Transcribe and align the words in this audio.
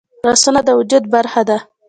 لاسونه 0.27 0.61
د 0.67 0.69
وجود 0.79 1.03
برخه 1.13 1.41
ده 1.49 1.57